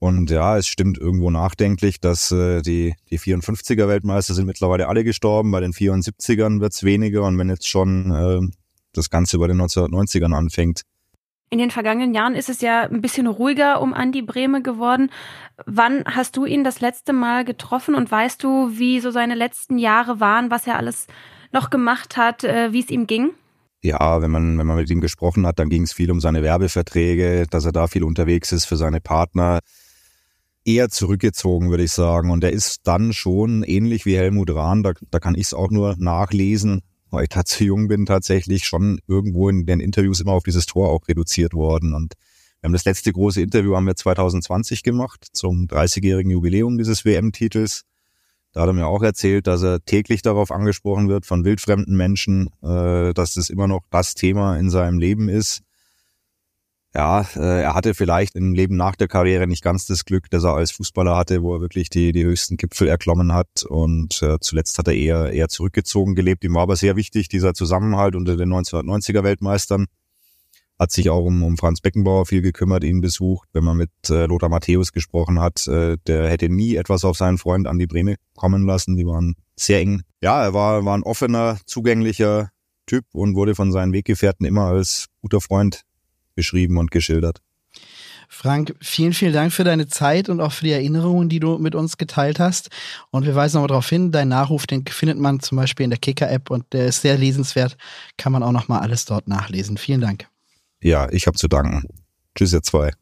Und 0.00 0.30
ja, 0.30 0.58
es 0.58 0.66
stimmt 0.66 0.98
irgendwo 0.98 1.30
nachdenklich, 1.30 2.00
dass 2.00 2.32
äh, 2.32 2.60
die, 2.62 2.94
die 3.10 3.20
54er 3.20 3.86
Weltmeister 3.86 4.34
sind 4.34 4.46
mittlerweile 4.46 4.88
alle 4.88 5.04
gestorben. 5.04 5.52
Bei 5.52 5.60
den 5.60 5.72
74ern 5.72 6.60
wird's 6.60 6.82
weniger. 6.82 7.22
Und 7.22 7.38
wenn 7.38 7.48
jetzt 7.48 7.68
schon 7.68 8.10
äh, 8.10 8.40
das 8.92 9.10
Ganze 9.10 9.38
bei 9.38 9.46
den 9.46 9.60
1990ern 9.60 10.34
anfängt, 10.34 10.82
in 11.50 11.58
den 11.58 11.72
vergangenen 11.72 12.14
Jahren 12.14 12.36
ist 12.36 12.48
es 12.48 12.60
ja 12.60 12.82
ein 12.82 13.00
bisschen 13.00 13.26
ruhiger 13.26 13.80
um 13.82 13.92
Andi 13.92 14.22
Brehme 14.22 14.62
geworden. 14.62 15.10
Wann 15.66 16.04
hast 16.06 16.36
du 16.36 16.44
ihn 16.46 16.62
das 16.62 16.80
letzte 16.80 17.12
Mal 17.12 17.44
getroffen 17.44 17.96
und 17.96 18.10
weißt 18.10 18.42
du, 18.42 18.78
wie 18.78 19.00
so 19.00 19.10
seine 19.10 19.34
letzten 19.34 19.76
Jahre 19.76 20.20
waren, 20.20 20.50
was 20.52 20.68
er 20.68 20.76
alles 20.76 21.08
noch 21.52 21.68
gemacht 21.70 22.16
hat, 22.16 22.44
äh, 22.44 22.72
wie 22.72 22.80
es 22.80 22.88
ihm 22.88 23.08
ging? 23.08 23.30
Ja, 23.82 24.22
wenn 24.22 24.30
man, 24.30 24.58
wenn 24.58 24.66
man 24.66 24.76
mit 24.76 24.90
ihm 24.90 25.00
gesprochen 25.00 25.44
hat, 25.44 25.58
dann 25.58 25.70
ging 25.70 25.82
es 25.82 25.92
viel 25.92 26.10
um 26.12 26.20
seine 26.20 26.42
Werbeverträge, 26.42 27.46
dass 27.50 27.64
er 27.64 27.72
da 27.72 27.88
viel 27.88 28.04
unterwegs 28.04 28.52
ist 28.52 28.66
für 28.66 28.76
seine 28.76 29.00
Partner. 29.00 29.58
Eher 30.64 30.88
zurückgezogen, 30.88 31.70
würde 31.70 31.84
ich 31.84 31.92
sagen. 31.92 32.30
Und 32.30 32.44
er 32.44 32.52
ist 32.52 32.86
dann 32.86 33.12
schon 33.12 33.64
ähnlich 33.64 34.06
wie 34.06 34.16
Helmut 34.16 34.54
Rahn, 34.54 34.84
da, 34.84 34.92
da 35.10 35.18
kann 35.18 35.34
ich 35.34 35.46
es 35.46 35.54
auch 35.54 35.70
nur 35.70 35.96
nachlesen, 35.98 36.82
weil 37.10 37.24
ich 37.24 37.28
da 37.28 37.44
zu 37.44 37.64
jung 37.64 37.88
bin, 37.88 38.06
tatsächlich 38.06 38.64
schon 38.64 39.00
irgendwo 39.06 39.48
in 39.48 39.66
den 39.66 39.80
Interviews 39.80 40.20
immer 40.20 40.32
auf 40.32 40.44
dieses 40.44 40.66
Tor 40.66 40.90
auch 40.90 41.08
reduziert 41.08 41.54
worden. 41.54 41.94
Und 41.94 42.14
wir 42.60 42.68
haben 42.68 42.72
das 42.72 42.84
letzte 42.84 43.12
große 43.12 43.40
Interview 43.40 43.76
haben 43.76 43.86
wir 43.86 43.96
2020 43.96 44.82
gemacht 44.82 45.26
zum 45.32 45.66
30-jährigen 45.66 46.30
Jubiläum 46.30 46.78
dieses 46.78 47.04
WM-Titels. 47.04 47.84
Da 48.52 48.62
hat 48.62 48.68
er 48.68 48.72
mir 48.72 48.86
auch 48.86 49.02
erzählt, 49.02 49.46
dass 49.46 49.62
er 49.62 49.84
täglich 49.84 50.22
darauf 50.22 50.50
angesprochen 50.50 51.08
wird 51.08 51.24
von 51.24 51.44
wildfremden 51.44 51.96
Menschen, 51.96 52.50
äh, 52.62 53.14
dass 53.14 53.34
das 53.34 53.48
immer 53.48 53.68
noch 53.68 53.82
das 53.90 54.14
Thema 54.14 54.56
in 54.56 54.70
seinem 54.70 54.98
Leben 54.98 55.28
ist 55.28 55.62
ja, 56.94 57.20
äh, 57.36 57.62
er 57.62 57.74
hatte 57.74 57.94
vielleicht 57.94 58.34
im 58.34 58.52
Leben 58.52 58.76
nach 58.76 58.96
der 58.96 59.06
Karriere 59.06 59.46
nicht 59.46 59.62
ganz 59.62 59.86
das 59.86 60.04
Glück, 60.04 60.28
das 60.30 60.42
er 60.42 60.54
als 60.54 60.72
Fußballer 60.72 61.16
hatte, 61.16 61.42
wo 61.42 61.54
er 61.54 61.60
wirklich 61.60 61.88
die, 61.88 62.10
die 62.10 62.24
höchsten 62.24 62.56
Gipfel 62.56 62.88
erklommen 62.88 63.32
hat. 63.32 63.62
Und 63.68 64.20
äh, 64.22 64.38
zuletzt 64.40 64.76
hat 64.76 64.88
er 64.88 64.94
eher, 64.94 65.32
eher 65.32 65.48
zurückgezogen 65.48 66.16
gelebt. 66.16 66.42
Ihm 66.42 66.54
war 66.54 66.62
aber 66.62 66.74
sehr 66.74 66.96
wichtig, 66.96 67.28
dieser 67.28 67.54
Zusammenhalt 67.54 68.16
unter 68.16 68.36
den 68.36 68.52
1990er 68.52 69.22
Weltmeistern. 69.22 69.86
Hat 70.80 70.90
sich 70.90 71.10
auch 71.10 71.24
um, 71.24 71.44
um 71.44 71.56
Franz 71.58 71.80
Beckenbauer 71.80 72.26
viel 72.26 72.42
gekümmert, 72.42 72.82
ihn 72.82 73.00
besucht. 73.00 73.48
Wenn 73.52 73.64
man 73.64 73.76
mit 73.76 73.90
äh, 74.08 74.26
Lothar 74.26 74.48
Matthäus 74.48 74.92
gesprochen 74.92 75.38
hat, 75.38 75.66
der 75.68 76.28
hätte 76.28 76.48
nie 76.48 76.74
etwas 76.74 77.04
auf 77.04 77.16
seinen 77.16 77.38
Freund 77.38 77.68
Andi 77.68 77.86
Breme 77.86 78.16
kommen 78.34 78.66
lassen. 78.66 78.96
Die 78.96 79.06
waren 79.06 79.36
sehr 79.56 79.80
eng. 79.80 80.02
Ja, 80.22 80.42
er 80.42 80.54
war, 80.54 80.84
war 80.84 80.96
ein 80.96 81.02
offener, 81.02 81.58
zugänglicher 81.66 82.48
Typ 82.86 83.04
und 83.12 83.36
wurde 83.36 83.54
von 83.54 83.70
seinen 83.70 83.92
Weggefährten 83.92 84.46
immer 84.46 84.64
als 84.64 85.06
guter 85.20 85.40
Freund 85.40 85.84
beschrieben 86.34 86.78
und 86.78 86.90
geschildert. 86.90 87.40
Frank, 88.32 88.76
vielen, 88.80 89.12
vielen 89.12 89.32
Dank 89.32 89.52
für 89.52 89.64
deine 89.64 89.88
Zeit 89.88 90.28
und 90.28 90.40
auch 90.40 90.52
für 90.52 90.64
die 90.64 90.70
Erinnerungen, 90.70 91.28
die 91.28 91.40
du 91.40 91.58
mit 91.58 91.74
uns 91.74 91.98
geteilt 91.98 92.38
hast. 92.38 92.70
Und 93.10 93.26
wir 93.26 93.34
weisen 93.34 93.56
nochmal 93.56 93.68
darauf 93.68 93.88
hin, 93.88 94.12
dein 94.12 94.28
Nachruf, 94.28 94.68
den 94.68 94.86
findet 94.86 95.18
man 95.18 95.40
zum 95.40 95.56
Beispiel 95.56 95.84
in 95.84 95.90
der 95.90 95.98
Kicker-App 95.98 96.48
und 96.48 96.72
der 96.72 96.86
ist 96.86 97.02
sehr 97.02 97.18
lesenswert. 97.18 97.76
Kann 98.16 98.32
man 98.32 98.44
auch 98.44 98.52
nochmal 98.52 98.80
alles 98.80 99.04
dort 99.04 99.26
nachlesen. 99.26 99.76
Vielen 99.76 100.00
Dank. 100.00 100.28
Ja, 100.80 101.10
ich 101.10 101.26
habe 101.26 101.36
zu 101.36 101.48
danken. 101.48 101.88
Tschüss, 102.36 102.52
ihr 102.52 102.62
zwei. 102.62 102.92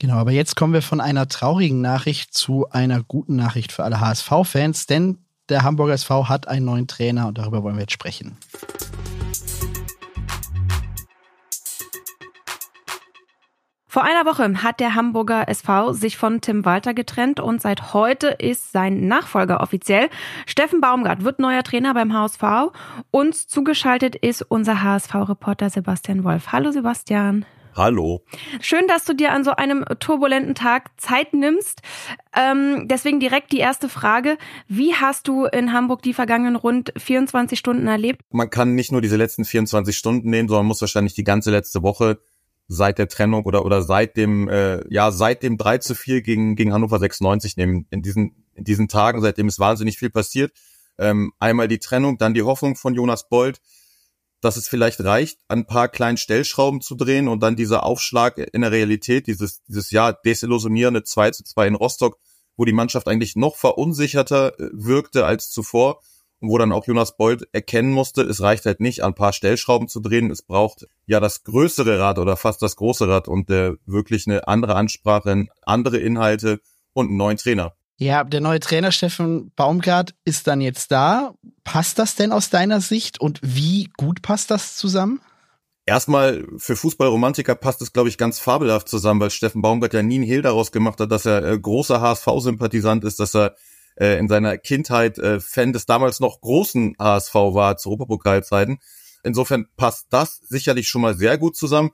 Genau, 0.00 0.16
aber 0.16 0.32
jetzt 0.32 0.56
kommen 0.56 0.72
wir 0.72 0.82
von 0.82 1.00
einer 1.00 1.28
traurigen 1.28 1.80
Nachricht 1.80 2.34
zu 2.34 2.68
einer 2.70 3.04
guten 3.04 3.36
Nachricht 3.36 3.70
für 3.70 3.84
alle 3.84 4.00
HSV-Fans, 4.00 4.86
denn 4.86 5.18
der 5.48 5.62
Hamburger 5.62 5.94
SV 5.94 6.28
hat 6.28 6.48
einen 6.48 6.66
neuen 6.66 6.88
Trainer 6.88 7.28
und 7.28 7.38
darüber 7.38 7.62
wollen 7.62 7.76
wir 7.76 7.82
jetzt 7.82 7.92
sprechen. 7.92 8.36
Vor 13.92 14.04
einer 14.04 14.24
Woche 14.24 14.62
hat 14.62 14.80
der 14.80 14.94
Hamburger 14.94 15.50
SV 15.50 15.92
sich 15.92 16.16
von 16.16 16.40
Tim 16.40 16.64
Walter 16.64 16.94
getrennt 16.94 17.40
und 17.40 17.60
seit 17.60 17.92
heute 17.92 18.28
ist 18.28 18.72
sein 18.72 19.06
Nachfolger 19.06 19.60
offiziell. 19.60 20.08
Steffen 20.46 20.80
Baumgart 20.80 21.24
wird 21.24 21.38
neuer 21.38 21.62
Trainer 21.62 21.92
beim 21.92 22.14
HSV. 22.14 22.72
Uns 23.10 23.48
zugeschaltet 23.48 24.16
ist 24.16 24.46
unser 24.48 24.82
HSV-Reporter 24.82 25.68
Sebastian 25.68 26.24
Wolf. 26.24 26.52
Hallo 26.52 26.70
Sebastian. 26.70 27.44
Hallo. 27.76 28.22
Schön, 28.62 28.86
dass 28.88 29.04
du 29.04 29.14
dir 29.14 29.32
an 29.32 29.44
so 29.44 29.50
einem 29.50 29.84
turbulenten 29.98 30.54
Tag 30.54 30.90
Zeit 30.96 31.34
nimmst. 31.34 31.82
Ähm, 32.34 32.88
deswegen 32.88 33.20
direkt 33.20 33.52
die 33.52 33.58
erste 33.58 33.90
Frage. 33.90 34.38
Wie 34.68 34.94
hast 34.94 35.28
du 35.28 35.44
in 35.44 35.74
Hamburg 35.74 36.00
die 36.00 36.14
vergangenen 36.14 36.56
rund 36.56 36.94
24 36.96 37.58
Stunden 37.58 37.86
erlebt? 37.88 38.22
Man 38.30 38.48
kann 38.48 38.74
nicht 38.74 38.90
nur 38.90 39.02
diese 39.02 39.16
letzten 39.16 39.44
24 39.44 39.94
Stunden 39.94 40.30
nehmen, 40.30 40.48
sondern 40.48 40.64
muss 40.64 40.80
wahrscheinlich 40.80 41.12
die 41.12 41.24
ganze 41.24 41.50
letzte 41.50 41.82
Woche 41.82 42.20
seit 42.68 42.98
der 42.98 43.08
Trennung 43.08 43.44
oder 43.44 43.64
oder 43.64 43.82
seit 43.82 44.16
dem 44.16 44.48
äh, 44.48 44.82
ja 44.92 45.10
seit 45.10 45.42
dem 45.42 45.58
3 45.58 45.78
zu 45.78 45.94
4 45.94 46.22
gegen 46.22 46.56
gegen 46.56 46.72
Hannover 46.72 46.98
96 46.98 47.56
nehmen 47.56 47.86
in 47.90 48.02
diesen 48.02 48.46
in 48.54 48.64
diesen 48.64 48.88
Tagen 48.88 49.20
seitdem 49.20 49.48
ist 49.48 49.58
wahnsinnig 49.58 49.98
viel 49.98 50.10
passiert. 50.10 50.52
Ähm, 50.98 51.32
einmal 51.38 51.68
die 51.68 51.78
Trennung 51.78 52.18
dann 52.18 52.34
die 52.34 52.42
Hoffnung 52.42 52.76
von 52.76 52.94
Jonas 52.94 53.28
Bold 53.28 53.60
dass 54.42 54.56
es 54.56 54.66
vielleicht 54.66 55.02
reicht 55.04 55.38
ein 55.46 55.66
paar 55.66 55.88
kleinen 55.88 56.16
Stellschrauben 56.16 56.80
zu 56.80 56.96
drehen 56.96 57.28
und 57.28 57.40
dann 57.40 57.54
dieser 57.54 57.84
Aufschlag 57.84 58.38
in 58.38 58.62
der 58.62 58.72
Realität 58.72 59.26
dieses 59.26 59.62
dieses 59.64 59.90
ja 59.90 60.12
desillusionierende 60.12 61.04
2 61.04 61.30
zu 61.30 61.44
2 61.44 61.68
in 61.68 61.74
Rostock 61.74 62.18
wo 62.56 62.64
die 62.64 62.72
Mannschaft 62.72 63.08
eigentlich 63.08 63.36
noch 63.36 63.56
verunsicherter 63.56 64.58
äh, 64.58 64.68
wirkte 64.72 65.24
als 65.24 65.50
zuvor 65.50 66.00
und 66.42 66.48
wo 66.48 66.58
dann 66.58 66.72
auch 66.72 66.86
Jonas 66.86 67.16
Bold 67.16 67.48
erkennen 67.52 67.92
musste, 67.92 68.22
es 68.22 68.40
reicht 68.40 68.66
halt 68.66 68.80
nicht, 68.80 69.04
ein 69.04 69.14
paar 69.14 69.32
Stellschrauben 69.32 69.88
zu 69.88 70.00
drehen, 70.00 70.30
es 70.30 70.42
braucht 70.42 70.86
ja 71.06 71.20
das 71.20 71.44
größere 71.44 71.98
Rad 71.98 72.18
oder 72.18 72.36
fast 72.36 72.60
das 72.62 72.76
große 72.76 73.08
Rad 73.08 73.28
und 73.28 73.48
äh, 73.50 73.74
wirklich 73.86 74.26
eine 74.26 74.48
andere 74.48 74.74
Ansprache, 74.74 75.46
andere 75.62 75.98
Inhalte 75.98 76.60
und 76.92 77.08
einen 77.08 77.16
neuen 77.16 77.36
Trainer. 77.36 77.74
Ja, 77.98 78.24
der 78.24 78.40
neue 78.40 78.58
Trainer 78.58 78.90
Steffen 78.90 79.52
Baumgart 79.54 80.14
ist 80.24 80.48
dann 80.48 80.60
jetzt 80.60 80.90
da. 80.90 81.34
Passt 81.62 82.00
das 82.00 82.16
denn 82.16 82.32
aus 82.32 82.50
deiner 82.50 82.80
Sicht 82.80 83.20
und 83.20 83.38
wie 83.42 83.90
gut 83.96 84.22
passt 84.22 84.50
das 84.50 84.76
zusammen? 84.76 85.20
Erstmal 85.86 86.44
für 86.58 86.76
Fußballromantiker 86.76 87.54
passt 87.54 87.82
es, 87.82 87.92
glaube 87.92 88.08
ich, 88.08 88.18
ganz 88.18 88.38
fabelhaft 88.38 88.88
zusammen, 88.88 89.20
weil 89.20 89.30
Steffen 89.30 89.62
Baumgart 89.62 89.94
ja 89.94 90.02
nie 90.02 90.16
einen 90.16 90.24
Hehl 90.24 90.42
daraus 90.42 90.72
gemacht 90.72 91.00
hat, 91.00 91.10
dass 91.12 91.26
er 91.26 91.44
äh, 91.44 91.58
großer 91.58 92.00
HSV-Sympathisant 92.00 93.04
ist, 93.04 93.20
dass 93.20 93.34
er 93.34 93.54
äh, 93.96 94.18
in 94.18 94.28
seiner 94.28 94.58
Kindheit 94.58 95.18
äh, 95.18 95.40
Fan 95.40 95.72
des 95.72 95.86
damals 95.86 96.20
noch 96.20 96.40
großen 96.40 96.96
HSV 96.98 97.34
war 97.34 97.76
zu 97.76 97.90
Europapokalzeiten. 97.90 98.78
Insofern 99.22 99.66
passt 99.76 100.06
das 100.10 100.40
sicherlich 100.48 100.88
schon 100.88 101.02
mal 101.02 101.14
sehr 101.14 101.38
gut 101.38 101.56
zusammen. 101.56 101.90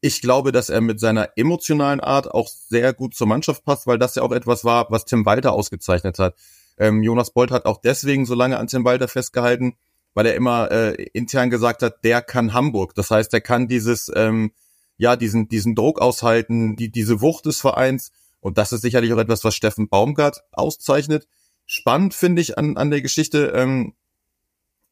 Ich 0.00 0.20
glaube, 0.20 0.52
dass 0.52 0.68
er 0.68 0.80
mit 0.80 1.00
seiner 1.00 1.30
emotionalen 1.36 2.00
Art 2.00 2.30
auch 2.30 2.48
sehr 2.48 2.92
gut 2.92 3.14
zur 3.14 3.26
Mannschaft 3.26 3.64
passt, 3.64 3.86
weil 3.86 3.98
das 3.98 4.14
ja 4.14 4.22
auch 4.22 4.32
etwas 4.32 4.64
war, 4.64 4.86
was 4.90 5.04
Tim 5.04 5.24
Walter 5.24 5.52
ausgezeichnet 5.52 6.18
hat. 6.18 6.34
Ähm, 6.78 7.02
Jonas 7.02 7.30
Bolt 7.30 7.50
hat 7.50 7.64
auch 7.64 7.80
deswegen 7.80 8.26
so 8.26 8.34
lange 8.34 8.58
an 8.58 8.66
Tim 8.66 8.84
Walter 8.84 9.08
festgehalten, 9.08 9.74
weil 10.14 10.26
er 10.26 10.34
immer 10.34 10.70
äh, 10.70 11.02
intern 11.12 11.50
gesagt 11.50 11.82
hat, 11.82 12.04
der 12.04 12.22
kann 12.22 12.52
Hamburg. 12.52 12.94
Das 12.94 13.10
heißt, 13.10 13.32
er 13.32 13.40
kann 13.40 13.68
dieses, 13.68 14.10
ähm, 14.14 14.52
ja, 14.98 15.16
diesen, 15.16 15.48
diesen 15.48 15.74
Druck 15.74 16.00
aushalten, 16.00 16.76
die, 16.76 16.90
diese 16.90 17.20
Wucht 17.20 17.46
des 17.46 17.60
Vereins. 17.60 18.12
Und 18.46 18.58
das 18.58 18.70
ist 18.70 18.82
sicherlich 18.82 19.12
auch 19.12 19.18
etwas, 19.18 19.42
was 19.42 19.56
Steffen 19.56 19.88
Baumgart 19.88 20.44
auszeichnet. 20.52 21.26
Spannend 21.64 22.14
finde 22.14 22.40
ich 22.40 22.56
an, 22.56 22.76
an 22.76 22.92
der 22.92 23.02
Geschichte, 23.02 23.48
ähm, 23.56 23.96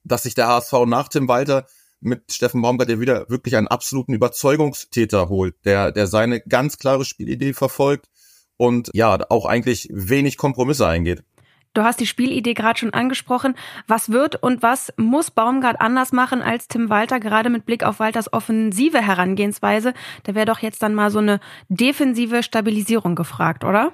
dass 0.02 0.24
sich 0.24 0.34
der 0.34 0.48
HSV 0.48 0.72
nach 0.86 1.06
Tim 1.06 1.28
Walter 1.28 1.64
mit 2.00 2.32
Steffen 2.32 2.62
Baumgart 2.62 2.88
ja 2.88 2.98
wieder 2.98 3.30
wirklich 3.30 3.54
einen 3.56 3.68
absoluten 3.68 4.12
Überzeugungstäter 4.12 5.28
holt, 5.28 5.54
der, 5.64 5.92
der 5.92 6.08
seine 6.08 6.40
ganz 6.40 6.78
klare 6.78 7.04
Spielidee 7.04 7.52
verfolgt 7.52 8.08
und 8.56 8.90
ja, 8.92 9.20
auch 9.30 9.46
eigentlich 9.46 9.88
wenig 9.92 10.36
Kompromisse 10.36 10.88
eingeht. 10.88 11.22
Du 11.74 11.82
hast 11.82 12.00
die 12.00 12.06
Spielidee 12.06 12.54
gerade 12.54 12.78
schon 12.78 12.94
angesprochen. 12.94 13.54
Was 13.86 14.10
wird 14.10 14.42
und 14.42 14.62
was 14.62 14.92
muss 14.96 15.30
Baumgart 15.30 15.80
anders 15.80 16.12
machen 16.12 16.40
als 16.40 16.68
Tim 16.68 16.88
Walter, 16.88 17.20
gerade 17.20 17.50
mit 17.50 17.66
Blick 17.66 17.82
auf 17.82 17.98
Walters 17.98 18.32
offensive 18.32 19.00
Herangehensweise? 19.00 19.92
Da 20.22 20.34
wäre 20.34 20.46
doch 20.46 20.60
jetzt 20.60 20.82
dann 20.82 20.94
mal 20.94 21.10
so 21.10 21.18
eine 21.18 21.40
defensive 21.68 22.42
Stabilisierung 22.42 23.16
gefragt, 23.16 23.64
oder? 23.64 23.92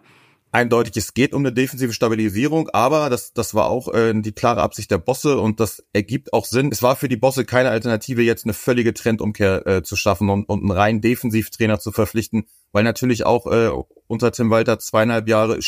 eindeutig, 0.53 0.97
es 0.97 1.15
geht 1.15 1.33
um 1.33 1.43
eine 1.43 1.53
defensive 1.53 1.93
Stabilisierung, 1.93 2.69
aber 2.71 3.11
das, 3.11 3.33
das 3.33 3.55
war 3.55 3.67
auch 3.67 3.93
äh, 3.95 4.13
die 4.15 4.33
klare 4.33 4.63
Absicht 4.63 4.91
der 4.91 4.99
Bosse 4.99 5.39
und 5.39 5.61
das 5.61 5.85
ergibt 5.93 6.33
auch 6.33 6.45
Sinn. 6.45 6.71
Es 6.73 6.83
war 6.83 6.97
für 6.97 7.09
die 7.09 7.17
Bosse 7.17 7.45
keine 7.45 7.71
Alternative, 7.71 8.23
jetzt 8.23 8.45
eine 8.45 8.55
völlige 8.55 8.95
Trendumkehr 8.95 9.67
äh, 9.67 9.83
zu 9.83 9.97
schaffen 9.97 10.29
und, 10.29 10.49
und 10.49 10.61
einen 10.61 10.71
reinen 10.71 11.01
Defensivtrainer 11.01 11.79
zu 11.79 11.93
verpflichten, 11.93 12.47
weil 12.73 12.85
natürlich 12.85 13.25
auch 13.25 13.47
äh, 13.47 13.71
unter 14.07 14.33
Tim 14.33 14.51
Walter 14.51 14.79
zweieinhalb 14.79 15.29
Jahre 15.29 15.63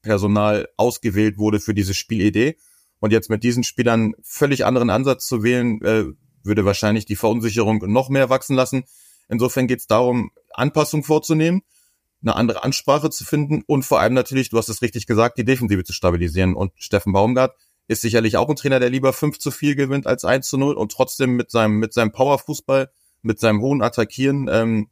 Spielerpersonal 0.00 0.68
ausgewählt 0.76 1.38
wurde 1.38 1.60
für 1.60 1.74
diese 1.74 1.94
Spielidee. 1.94 2.56
Und 3.00 3.12
jetzt 3.12 3.30
mit 3.30 3.44
diesen 3.44 3.62
Spielern 3.62 4.14
völlig 4.22 4.64
anderen 4.64 4.90
Ansatz 4.90 5.26
zu 5.26 5.42
wählen, 5.42 5.80
äh, 5.82 6.04
würde 6.42 6.64
wahrscheinlich 6.64 7.04
die 7.04 7.16
Verunsicherung 7.16 7.78
noch 7.86 8.08
mehr 8.08 8.30
wachsen 8.30 8.56
lassen. 8.56 8.84
Insofern 9.28 9.66
geht 9.66 9.80
es 9.80 9.86
darum, 9.86 10.30
Anpassung 10.52 11.04
vorzunehmen 11.04 11.62
eine 12.22 12.34
andere 12.34 12.64
Ansprache 12.64 13.10
zu 13.10 13.24
finden 13.24 13.62
und 13.66 13.84
vor 13.84 14.00
allem 14.00 14.14
natürlich, 14.14 14.50
du 14.50 14.58
hast 14.58 14.68
es 14.68 14.82
richtig 14.82 15.06
gesagt, 15.06 15.38
die 15.38 15.44
Defensive 15.44 15.84
zu 15.84 15.92
stabilisieren. 15.92 16.54
Und 16.54 16.72
Steffen 16.76 17.12
Baumgart 17.12 17.54
ist 17.86 18.02
sicherlich 18.02 18.36
auch 18.36 18.48
ein 18.48 18.56
Trainer, 18.56 18.80
der 18.80 18.90
lieber 18.90 19.12
5 19.12 19.38
zu 19.38 19.50
4 19.50 19.76
gewinnt 19.76 20.06
als 20.06 20.24
1 20.24 20.48
zu 20.48 20.58
0 20.58 20.74
und 20.74 20.92
trotzdem 20.92 21.36
mit 21.36 21.50
seinem, 21.50 21.78
mit 21.78 21.92
seinem 21.92 22.12
Powerfußball, 22.12 22.90
mit 23.22 23.38
seinem 23.38 23.60
hohen 23.60 23.82
Attackieren, 23.82 24.48
ähm, 24.50 24.88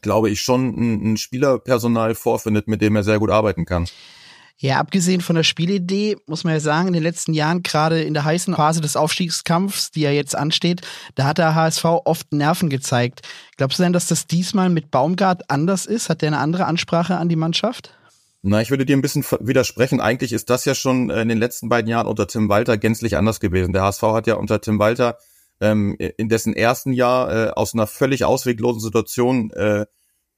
glaube 0.00 0.30
ich, 0.30 0.40
schon 0.40 0.68
ein, 0.68 1.12
ein 1.12 1.16
Spielerpersonal 1.16 2.14
vorfindet, 2.14 2.68
mit 2.68 2.80
dem 2.80 2.96
er 2.96 3.04
sehr 3.04 3.18
gut 3.18 3.30
arbeiten 3.30 3.64
kann. 3.64 3.86
Ja, 4.62 4.78
abgesehen 4.78 5.22
von 5.22 5.36
der 5.36 5.42
Spielidee 5.42 6.18
muss 6.26 6.44
man 6.44 6.52
ja 6.52 6.60
sagen, 6.60 6.88
in 6.88 6.92
den 6.92 7.02
letzten 7.02 7.32
Jahren, 7.32 7.62
gerade 7.62 8.02
in 8.02 8.12
der 8.12 8.24
heißen 8.24 8.54
Phase 8.54 8.82
des 8.82 8.94
Aufstiegskampfs, 8.94 9.90
die 9.90 10.02
ja 10.02 10.10
jetzt 10.10 10.36
ansteht, 10.36 10.82
da 11.14 11.24
hat 11.24 11.38
der 11.38 11.54
HSV 11.54 11.84
oft 12.04 12.30
Nerven 12.34 12.68
gezeigt. 12.68 13.22
Glaubst 13.56 13.78
du 13.78 13.84
denn, 13.84 13.94
dass 13.94 14.06
das 14.06 14.26
diesmal 14.26 14.68
mit 14.68 14.90
Baumgart 14.90 15.48
anders 15.48 15.86
ist? 15.86 16.10
Hat 16.10 16.20
der 16.20 16.28
eine 16.28 16.38
andere 16.40 16.66
Ansprache 16.66 17.16
an 17.16 17.30
die 17.30 17.36
Mannschaft? 17.36 17.94
Na, 18.42 18.60
ich 18.60 18.68
würde 18.68 18.84
dir 18.84 18.98
ein 18.98 19.02
bisschen 19.02 19.24
widersprechen. 19.40 20.02
Eigentlich 20.02 20.34
ist 20.34 20.50
das 20.50 20.66
ja 20.66 20.74
schon 20.74 21.08
äh, 21.08 21.22
in 21.22 21.28
den 21.28 21.38
letzten 21.38 21.70
beiden 21.70 21.90
Jahren 21.90 22.06
unter 22.06 22.26
Tim 22.26 22.50
Walter 22.50 22.76
gänzlich 22.76 23.16
anders 23.16 23.40
gewesen. 23.40 23.72
Der 23.72 23.82
HSV 23.82 24.02
hat 24.02 24.26
ja 24.26 24.34
unter 24.34 24.60
Tim 24.60 24.78
Walter 24.78 25.16
ähm, 25.60 25.96
in 25.98 26.28
dessen 26.28 26.54
ersten 26.54 26.92
Jahr 26.92 27.48
äh, 27.48 27.50
aus 27.50 27.74
einer 27.74 27.86
völlig 27.86 28.24
ausweglosen 28.24 28.80
Situation 28.80 29.50
äh, 29.50 29.86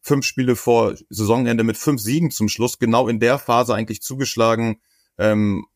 fünf 0.01 0.27
Spiele 0.27 0.57
vor 0.57 0.95
Saisonende 1.11 1.63
mit 1.63 1.77
fünf 1.77 2.01
Siegen 2.01 2.31
zum 2.31 2.49
Schluss, 2.49 2.79
genau 2.79 3.09
in 3.09 3.21
der 3.21 3.39
Phase 3.39 3.75
eigentlich 3.75 4.03
zugeschlagen, 4.03 4.81
ähm, 5.17 5.67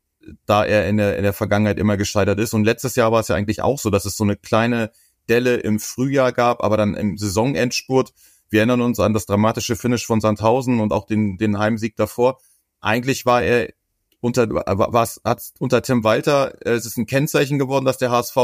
da 0.45 0.65
er 0.65 0.88
in 0.88 0.97
der, 0.97 1.17
in 1.17 1.23
der 1.23 1.33
Vergangenheit 1.33 1.79
immer 1.79 1.97
gescheitert 1.97 2.41
ist. 2.41 2.53
Und 2.53 2.65
letztes 2.65 2.97
Jahr 2.97 3.12
war 3.12 3.21
es 3.21 3.29
ja 3.29 3.37
eigentlich 3.37 3.62
auch 3.62 3.79
so, 3.79 3.91
dass 3.91 4.05
es 4.05 4.17
so 4.17 4.25
eine 4.25 4.37
kleine 4.37 4.91
Delle 5.29 5.57
im 5.57 5.79
Frühjahr 5.79 6.33
gab, 6.33 6.62
aber 6.62 6.76
dann 6.76 6.95
im 6.95 7.17
Saisonendspurt. 7.17 8.12
Wir 8.49 8.61
erinnern 8.61 8.81
uns 8.81 9.00
an 9.00 9.15
das 9.15 9.26
dramatische 9.26 9.76
Finish 9.76 10.07
von 10.07 10.21
Sandhausen 10.21 10.81
und 10.81 10.93
auch 10.93 11.07
den, 11.07 11.37
den 11.37 11.59
Heimsieg 11.59 11.97
davor. 11.97 12.38
Eigentlich 12.81 13.26
war 13.26 13.43
er 13.43 13.73
unter, 14.21 14.49
was 14.49 15.21
hat 15.25 15.43
unter 15.59 15.83
Tim 15.83 16.03
Walter, 16.05 16.55
äh, 16.67 16.73
es 16.73 16.87
ist 16.87 16.97
ein 16.97 17.07
Kennzeichen 17.07 17.59
geworden, 17.59 17.85
dass 17.85 17.99
der 17.99 18.11
HSV 18.11 18.37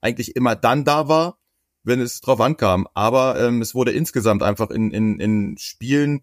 eigentlich 0.00 0.36
immer 0.36 0.56
dann 0.56 0.84
da 0.84 1.08
war, 1.08 1.38
wenn 1.82 2.00
es 2.00 2.20
drauf 2.20 2.40
ankam. 2.40 2.86
Aber 2.94 3.40
ähm, 3.40 3.62
es 3.62 3.74
wurde 3.74 3.92
insgesamt 3.92 4.42
einfach 4.42 4.70
in, 4.70 4.90
in, 4.90 5.20
in 5.20 5.56
Spielen 5.58 6.22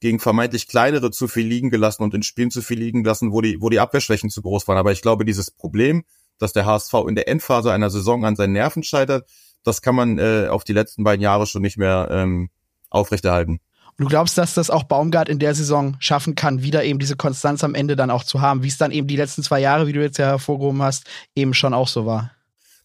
gegen 0.00 0.20
vermeintlich 0.20 0.68
kleinere 0.68 1.10
zu 1.10 1.26
viel 1.26 1.46
liegen 1.46 1.70
gelassen 1.70 2.02
und 2.02 2.14
in 2.14 2.22
Spielen 2.22 2.50
zu 2.50 2.62
viel 2.62 2.78
liegen 2.78 3.02
gelassen, 3.02 3.32
wo 3.32 3.40
die, 3.40 3.60
wo 3.60 3.70
die 3.70 3.80
Abwehrschwächen 3.80 4.30
zu 4.30 4.42
groß 4.42 4.68
waren. 4.68 4.76
Aber 4.76 4.92
ich 4.92 5.02
glaube, 5.02 5.24
dieses 5.24 5.50
Problem, 5.50 6.04
dass 6.38 6.52
der 6.52 6.66
HSV 6.66 6.92
in 7.08 7.14
der 7.14 7.28
Endphase 7.28 7.72
einer 7.72 7.90
Saison 7.90 8.24
an 8.24 8.36
seinen 8.36 8.52
Nerven 8.52 8.82
scheitert, 8.82 9.28
das 9.62 9.82
kann 9.82 9.94
man 9.94 10.18
äh, 10.18 10.48
auf 10.48 10.64
die 10.64 10.74
letzten 10.74 11.02
beiden 11.02 11.22
Jahre 11.22 11.46
schon 11.46 11.62
nicht 11.62 11.78
mehr 11.78 12.08
ähm, 12.10 12.50
aufrechterhalten. 12.90 13.60
Und 13.98 14.04
du 14.04 14.08
glaubst, 14.08 14.36
dass 14.36 14.52
das 14.52 14.68
auch 14.68 14.84
Baumgart 14.84 15.30
in 15.30 15.38
der 15.38 15.54
Saison 15.54 15.96
schaffen 15.98 16.34
kann, 16.34 16.62
wieder 16.62 16.84
eben 16.84 16.98
diese 16.98 17.16
Konstanz 17.16 17.64
am 17.64 17.74
Ende 17.74 17.96
dann 17.96 18.10
auch 18.10 18.24
zu 18.24 18.42
haben, 18.42 18.62
wie 18.62 18.68
es 18.68 18.76
dann 18.76 18.92
eben 18.92 19.06
die 19.06 19.16
letzten 19.16 19.42
zwei 19.42 19.58
Jahre, 19.60 19.86
wie 19.86 19.92
du 19.94 20.02
jetzt 20.02 20.18
ja 20.18 20.26
hervorgehoben 20.26 20.82
hast, 20.82 21.04
eben 21.34 21.54
schon 21.54 21.72
auch 21.72 21.88
so 21.88 22.04
war? 22.04 22.35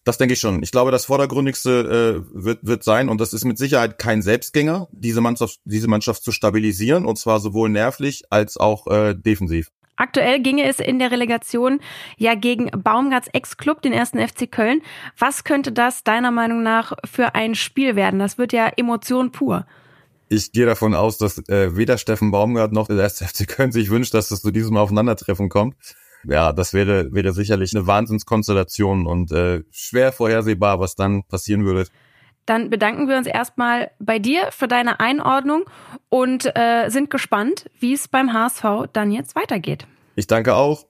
Das 0.04 0.18
denke 0.18 0.34
ich 0.34 0.40
schon. 0.40 0.62
Ich 0.62 0.72
glaube, 0.72 0.90
das 0.90 1.04
Vordergründigste 1.04 2.24
äh, 2.24 2.44
wird, 2.44 2.66
wird 2.66 2.82
sein, 2.82 3.08
und 3.08 3.20
das 3.20 3.32
ist 3.32 3.44
mit 3.44 3.56
Sicherheit 3.56 3.98
kein 3.98 4.20
Selbstgänger, 4.20 4.88
diese 4.90 5.20
Mannschaft, 5.20 5.60
diese 5.64 5.86
Mannschaft 5.86 6.24
zu 6.24 6.32
stabilisieren, 6.32 7.06
und 7.06 7.18
zwar 7.18 7.38
sowohl 7.38 7.68
nervlich 7.68 8.24
als 8.30 8.56
auch 8.56 8.88
äh, 8.88 9.14
defensiv. 9.14 9.70
Aktuell 9.94 10.42
ginge 10.42 10.64
es 10.64 10.80
in 10.80 10.98
der 10.98 11.12
Relegation 11.12 11.78
ja 12.16 12.34
gegen 12.34 12.70
Baumgarts 12.70 13.28
Ex-Club, 13.28 13.82
den 13.82 13.92
ersten 13.92 14.18
FC 14.18 14.50
Köln. 14.50 14.82
Was 15.16 15.44
könnte 15.44 15.70
das 15.70 16.02
deiner 16.02 16.32
Meinung 16.32 16.64
nach 16.64 16.94
für 17.04 17.36
ein 17.36 17.54
Spiel 17.54 17.94
werden? 17.94 18.18
Das 18.18 18.38
wird 18.38 18.52
ja 18.52 18.68
Emotion 18.76 19.30
pur. 19.30 19.66
Ich 20.28 20.50
gehe 20.50 20.66
davon 20.66 20.94
aus, 20.94 21.18
dass 21.18 21.38
äh, 21.48 21.76
weder 21.76 21.98
Steffen 21.98 22.32
Baumgart 22.32 22.72
noch 22.72 22.88
der 22.88 22.96
erste 22.96 23.26
FC 23.26 23.46
Köln 23.46 23.70
sich 23.70 23.90
wünscht, 23.90 24.14
dass 24.14 24.32
es 24.32 24.40
zu 24.40 24.50
diesem 24.50 24.76
Aufeinandertreffen 24.76 25.48
kommt 25.48 25.76
ja, 26.24 26.52
das 26.52 26.72
wäre, 26.72 27.12
wäre 27.12 27.32
sicherlich 27.32 27.74
eine 27.74 27.86
Wahnsinnskonstellation 27.86 29.06
und 29.06 29.32
äh, 29.32 29.62
schwer 29.70 30.12
vorhersehbar, 30.12 30.80
was 30.80 30.94
dann 30.94 31.24
passieren 31.24 31.64
würde. 31.64 31.86
Dann 32.46 32.70
bedanken 32.70 33.08
wir 33.08 33.16
uns 33.16 33.26
erstmal 33.26 33.92
bei 34.00 34.18
dir 34.18 34.48
für 34.50 34.66
deine 34.66 34.98
Einordnung 34.98 35.64
und 36.08 36.50
äh, 36.56 36.88
sind 36.88 37.10
gespannt, 37.10 37.70
wie 37.78 37.92
es 37.92 38.08
beim 38.08 38.32
HSV 38.32 38.64
dann 38.92 39.12
jetzt 39.12 39.36
weitergeht. 39.36 39.86
Ich 40.16 40.26
danke 40.26 40.54
auch. 40.54 40.84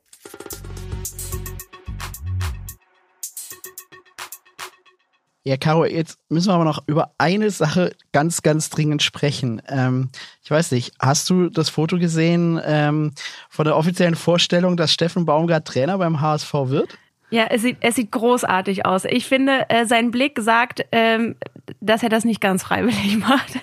Ja, 5.45 5.57
Caro, 5.57 5.85
jetzt 5.85 6.21
müssen 6.29 6.51
wir 6.51 6.55
aber 6.55 6.65
noch 6.65 6.85
über 6.87 7.15
eine 7.19 7.51
Sache 7.51 7.97
ganz, 8.13 8.43
ganz 8.43 8.71
dringend 8.71 9.03
sprechen. 9.03 9.61
Ähm, 9.69 10.11
ich 10.45 10.51
weiß 10.51 10.71
nicht, 10.71 10.93
hast 11.01 11.29
du 11.31 11.49
das 11.49 11.69
Foto 11.69 11.99
gesehen 11.99 12.61
ähm, 12.65 13.13
von 13.49 13.65
der 13.65 13.77
offiziellen 13.77 14.15
Vorstellung, 14.15 14.77
dass 14.77 14.93
Steffen 14.93 15.25
Baumgart 15.25 15.67
Trainer 15.67 15.99
beim 15.99 16.21
HSV 16.21 16.53
wird? 16.67 16.97
Ja, 17.31 17.47
es 17.47 17.63
sieht, 17.63 17.79
es 17.81 17.97
sieht 17.97 18.13
großartig 18.13 18.87
aus. 18.87 19.05
Ich 19.05 19.27
finde, 19.27 19.69
äh, 19.69 19.85
sein 19.87 20.13
Blick 20.13 20.39
sagt, 20.39 20.85
ähm, 20.93 21.35
dass 21.81 22.03
er 22.05 22.09
das 22.09 22.25
nicht 22.25 22.41
ganz 22.41 22.63
freiwillig 22.63 23.17
macht. 23.27 23.59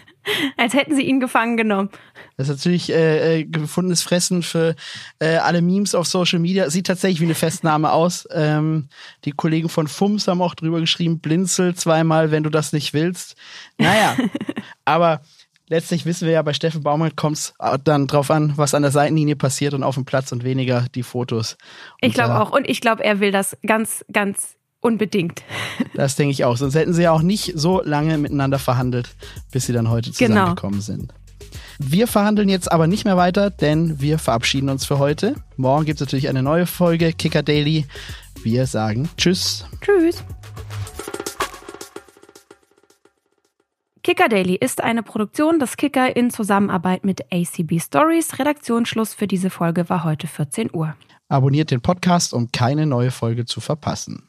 Als 0.57 0.73
hätten 0.73 0.95
sie 0.95 1.03
ihn 1.03 1.21
gefangen 1.21 1.55
genommen. 1.55 1.89
Das 2.39 2.47
ist 2.47 2.55
natürlich 2.55 2.89
äh, 2.89 3.39
äh, 3.39 3.43
gefundenes 3.43 4.01
Fressen 4.01 4.43
für 4.43 4.73
äh, 5.19 5.35
alle 5.35 5.61
Memes 5.61 5.93
auf 5.93 6.07
Social 6.07 6.39
Media. 6.39 6.69
Sieht 6.69 6.87
tatsächlich 6.87 7.19
wie 7.19 7.25
eine 7.25 7.35
Festnahme 7.35 7.91
aus. 7.91 8.29
Ähm, 8.31 8.87
die 9.25 9.31
Kollegen 9.31 9.67
von 9.67 9.89
FUMS 9.89 10.29
haben 10.29 10.41
auch 10.41 10.55
drüber 10.55 10.79
geschrieben, 10.79 11.19
blinzel 11.19 11.75
zweimal, 11.75 12.31
wenn 12.31 12.43
du 12.43 12.49
das 12.49 12.71
nicht 12.71 12.93
willst. 12.93 13.35
Naja, 13.77 14.15
aber 14.85 15.19
letztlich 15.67 16.05
wissen 16.05 16.27
wir 16.27 16.33
ja, 16.35 16.41
bei 16.41 16.53
Steffen 16.53 16.81
Baumann 16.81 17.13
kommt 17.17 17.35
es 17.35 17.53
dann 17.83 18.07
drauf 18.07 18.31
an, 18.31 18.53
was 18.55 18.73
an 18.73 18.83
der 18.83 18.91
Seitenlinie 18.91 19.35
passiert 19.35 19.73
und 19.73 19.83
auf 19.83 19.95
dem 19.95 20.05
Platz 20.05 20.31
und 20.31 20.45
weniger 20.45 20.85
die 20.95 21.03
Fotos. 21.03 21.57
Und 22.01 22.07
ich 22.07 22.13
glaube 22.13 22.39
auch. 22.39 22.51
Und 22.51 22.69
ich 22.69 22.79
glaube, 22.79 23.03
er 23.03 23.19
will 23.19 23.33
das 23.33 23.57
ganz, 23.65 24.05
ganz 24.13 24.55
unbedingt. 24.79 25.43
Das 25.95 26.15
denke 26.15 26.31
ich 26.31 26.45
auch. 26.45 26.55
Sonst 26.55 26.75
hätten 26.75 26.93
sie 26.93 27.01
ja 27.01 27.11
auch 27.11 27.21
nicht 27.21 27.51
so 27.55 27.81
lange 27.83 28.17
miteinander 28.17 28.59
verhandelt, 28.59 29.09
bis 29.51 29.65
sie 29.65 29.73
dann 29.73 29.89
heute 29.89 30.11
genau. 30.11 30.35
zusammengekommen 30.35 30.79
genau. 30.79 30.85
sind. 30.85 31.13
Wir 31.81 32.07
verhandeln 32.07 32.49
jetzt 32.49 32.69
aber 32.69 32.87
nicht 32.87 33.05
mehr 33.05 33.15
weiter, 33.15 33.49
denn 33.49 34.01
wir 34.01 34.19
verabschieden 34.19 34.67
uns 34.67 34.85
für 34.85 34.99
heute. 34.99 35.35
Morgen 35.55 35.85
gibt 35.85 36.01
es 36.01 36.05
natürlich 36.05 36.27
eine 36.27 36.43
neue 36.43 36.65
Folge 36.65 37.13
Kicker 37.13 37.41
Daily. 37.41 37.85
Wir 38.43 38.67
sagen 38.67 39.07
Tschüss. 39.15 39.65
Tschüss. 39.79 40.21
Kicker 44.03 44.27
Daily 44.27 44.55
ist 44.55 44.83
eine 44.83 45.03
Produktion 45.03 45.57
des 45.59 45.77
Kicker 45.77 46.13
in 46.17 46.31
Zusammenarbeit 46.31 47.05
mit 47.05 47.31
ACB 47.31 47.79
Stories. 47.79 48.37
Redaktionsschluss 48.39 49.13
für 49.13 49.27
diese 49.27 49.49
Folge 49.49 49.87
war 49.87 50.03
heute 50.03 50.27
14 50.27 50.71
Uhr. 50.73 50.95
Abonniert 51.29 51.71
den 51.71 51.79
Podcast, 51.79 52.33
um 52.33 52.51
keine 52.51 52.87
neue 52.87 53.11
Folge 53.11 53.45
zu 53.45 53.61
verpassen. 53.61 54.28